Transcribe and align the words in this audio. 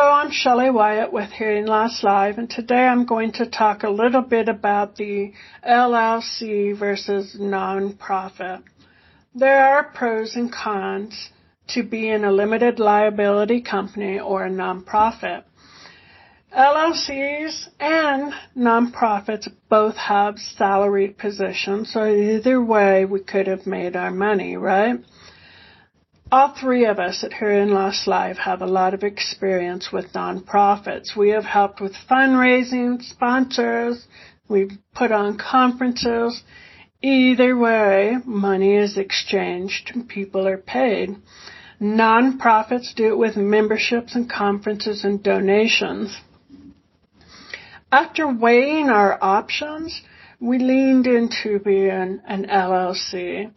Hello, 0.00 0.12
I'm 0.12 0.30
Chelle 0.30 0.72
Wyatt 0.72 1.12
with 1.12 1.32
Hearing 1.32 1.66
Loss 1.66 2.04
Live, 2.04 2.38
and 2.38 2.48
today 2.48 2.86
I'm 2.86 3.04
going 3.04 3.32
to 3.32 3.50
talk 3.50 3.82
a 3.82 3.90
little 3.90 4.22
bit 4.22 4.48
about 4.48 4.94
the 4.94 5.32
LLC 5.68 6.78
versus 6.78 7.36
nonprofit. 7.36 8.62
There 9.34 9.58
are 9.58 9.90
pros 9.92 10.36
and 10.36 10.52
cons 10.52 11.30
to 11.70 11.82
being 11.82 12.22
a 12.22 12.30
limited 12.30 12.78
liability 12.78 13.60
company 13.60 14.20
or 14.20 14.46
a 14.46 14.50
nonprofit. 14.50 15.42
LLCs 16.56 17.66
and 17.80 18.32
nonprofits 18.56 19.48
both 19.68 19.96
have 19.96 20.38
salaried 20.38 21.18
positions, 21.18 21.92
so 21.92 22.06
either 22.06 22.62
way 22.62 23.04
we 23.04 23.18
could 23.18 23.48
have 23.48 23.66
made 23.66 23.96
our 23.96 24.12
money, 24.12 24.56
right? 24.56 25.00
All 26.30 26.54
three 26.60 26.84
of 26.84 26.98
us 26.98 27.24
at 27.24 27.32
Hearing 27.32 27.70
Loss 27.70 28.06
Live 28.06 28.36
have 28.36 28.60
a 28.60 28.66
lot 28.66 28.92
of 28.92 29.02
experience 29.02 29.90
with 29.90 30.12
nonprofits. 30.12 31.16
We 31.16 31.30
have 31.30 31.46
helped 31.46 31.80
with 31.80 31.94
fundraising, 31.94 33.02
sponsors, 33.02 34.06
we've 34.46 34.76
put 34.94 35.10
on 35.10 35.38
conferences. 35.38 36.42
Either 37.00 37.56
way, 37.56 38.18
money 38.26 38.76
is 38.76 38.98
exchanged 38.98 39.90
and 39.94 40.06
people 40.06 40.46
are 40.46 40.58
paid. 40.58 41.16
Nonprofits 41.80 42.94
do 42.94 43.06
it 43.08 43.16
with 43.16 43.38
memberships 43.38 44.14
and 44.14 44.28
conferences 44.28 45.04
and 45.04 45.22
donations. 45.22 46.14
After 47.90 48.30
weighing 48.30 48.90
our 48.90 49.16
options, 49.22 50.02
we 50.40 50.58
leaned 50.58 51.06
into 51.06 51.58
being 51.58 52.20
an 52.26 52.44
LLC. 52.50 53.50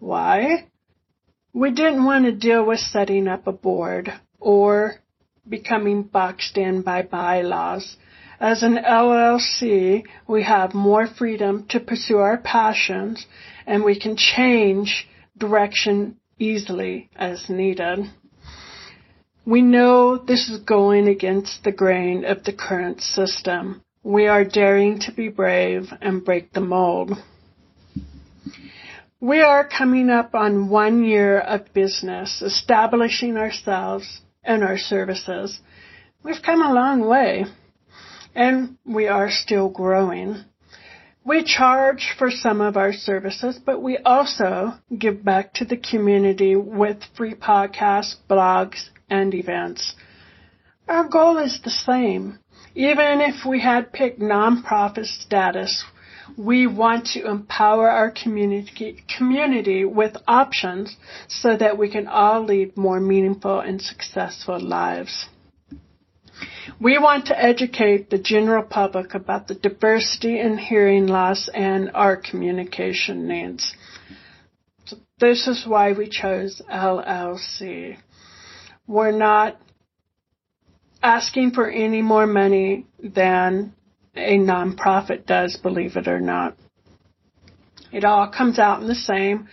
Why? 0.00 0.69
We 1.52 1.72
didn't 1.72 2.04
want 2.04 2.26
to 2.26 2.32
deal 2.32 2.64
with 2.64 2.78
setting 2.78 3.26
up 3.26 3.48
a 3.48 3.52
board 3.52 4.12
or 4.38 5.00
becoming 5.48 6.04
boxed 6.04 6.56
in 6.56 6.82
by 6.82 7.02
bylaws. 7.02 7.96
As 8.38 8.62
an 8.62 8.76
LLC, 8.76 10.04
we 10.28 10.44
have 10.44 10.74
more 10.74 11.08
freedom 11.08 11.66
to 11.70 11.80
pursue 11.80 12.18
our 12.18 12.38
passions 12.38 13.26
and 13.66 13.82
we 13.82 13.98
can 13.98 14.16
change 14.16 15.08
direction 15.36 16.16
easily 16.38 17.10
as 17.16 17.50
needed. 17.50 18.08
We 19.44 19.60
know 19.60 20.16
this 20.18 20.48
is 20.48 20.60
going 20.60 21.08
against 21.08 21.64
the 21.64 21.72
grain 21.72 22.24
of 22.24 22.44
the 22.44 22.52
current 22.52 23.00
system. 23.00 23.82
We 24.04 24.28
are 24.28 24.44
daring 24.44 25.00
to 25.00 25.12
be 25.12 25.28
brave 25.28 25.92
and 26.00 26.24
break 26.24 26.52
the 26.52 26.60
mold. 26.60 27.12
We 29.22 29.42
are 29.42 29.68
coming 29.68 30.08
up 30.08 30.34
on 30.34 30.70
one 30.70 31.04
year 31.04 31.38
of 31.38 31.74
business, 31.74 32.40
establishing 32.40 33.36
ourselves 33.36 34.22
and 34.42 34.64
our 34.64 34.78
services. 34.78 35.60
We've 36.22 36.40
come 36.42 36.62
a 36.62 36.72
long 36.72 37.06
way, 37.06 37.44
and 38.34 38.78
we 38.86 39.08
are 39.08 39.30
still 39.30 39.68
growing. 39.68 40.42
We 41.22 41.44
charge 41.44 42.14
for 42.16 42.30
some 42.30 42.62
of 42.62 42.78
our 42.78 42.94
services, 42.94 43.60
but 43.62 43.82
we 43.82 43.98
also 43.98 44.72
give 44.98 45.22
back 45.22 45.52
to 45.54 45.66
the 45.66 45.76
community 45.76 46.56
with 46.56 47.04
free 47.14 47.34
podcasts, 47.34 48.14
blogs, 48.26 48.88
and 49.10 49.34
events. 49.34 49.96
Our 50.88 51.06
goal 51.06 51.36
is 51.36 51.60
the 51.62 51.68
same. 51.68 52.38
Even 52.74 53.20
if 53.20 53.44
we 53.44 53.60
had 53.60 53.92
picked 53.92 54.18
nonprofit 54.18 55.04
status, 55.04 55.84
we 56.36 56.66
want 56.66 57.06
to 57.14 57.26
empower 57.26 57.88
our 57.88 58.10
community, 58.10 59.04
community 59.16 59.84
with 59.84 60.16
options 60.26 60.96
so 61.28 61.56
that 61.56 61.78
we 61.78 61.90
can 61.90 62.06
all 62.06 62.44
lead 62.44 62.76
more 62.76 63.00
meaningful 63.00 63.60
and 63.60 63.80
successful 63.80 64.60
lives. 64.60 65.26
We 66.80 66.98
want 66.98 67.26
to 67.26 67.38
educate 67.38 68.10
the 68.10 68.18
general 68.18 68.62
public 68.62 69.14
about 69.14 69.48
the 69.48 69.54
diversity 69.54 70.38
in 70.40 70.56
hearing 70.56 71.06
loss 71.06 71.48
and 71.52 71.90
our 71.94 72.16
communication 72.16 73.28
needs. 73.28 73.74
So 74.86 74.96
this 75.18 75.46
is 75.46 75.66
why 75.66 75.92
we 75.92 76.08
chose 76.08 76.62
LLC. 76.72 77.98
We're 78.86 79.12
not 79.12 79.60
asking 81.02 81.52
for 81.52 81.68
any 81.68 82.02
more 82.02 82.26
money 82.26 82.86
than 83.02 83.74
a 84.14 84.38
nonprofit 84.38 85.26
does, 85.26 85.56
believe 85.56 85.96
it 85.96 86.08
or 86.08 86.20
not. 86.20 86.56
It 87.92 88.04
all 88.04 88.28
comes 88.28 88.58
out 88.58 88.80
in 88.80 88.88
the 88.88 88.94
same. 88.94 89.48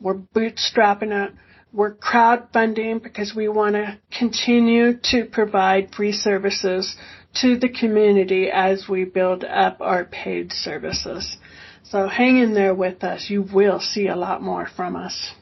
We're 0.00 0.14
bootstrapping 0.14 1.26
it. 1.26 1.34
We're 1.72 1.94
crowdfunding 1.94 3.02
because 3.02 3.34
we 3.34 3.48
want 3.48 3.74
to 3.76 3.98
continue 4.16 4.98
to 5.04 5.24
provide 5.24 5.94
free 5.94 6.12
services 6.12 6.96
to 7.40 7.58
the 7.58 7.70
community 7.70 8.50
as 8.52 8.86
we 8.88 9.04
build 9.04 9.42
up 9.44 9.78
our 9.80 10.04
paid 10.04 10.52
services. 10.52 11.38
So 11.84 12.08
hang 12.08 12.38
in 12.38 12.52
there 12.52 12.74
with 12.74 13.02
us. 13.04 13.30
You 13.30 13.42
will 13.42 13.80
see 13.80 14.08
a 14.08 14.16
lot 14.16 14.42
more 14.42 14.68
from 14.76 14.96
us. 14.96 15.32